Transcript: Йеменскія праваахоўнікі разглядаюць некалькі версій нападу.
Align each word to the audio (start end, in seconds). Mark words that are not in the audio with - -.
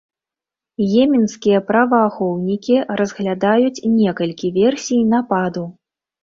Йеменскія 0.91 1.59
праваахоўнікі 1.67 2.79
разглядаюць 3.03 3.83
некалькі 4.01 4.53
версій 4.57 5.01
нападу. 5.13 5.63